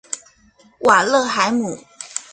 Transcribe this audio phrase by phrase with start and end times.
[0.79, 1.77] 瓦勒海姆。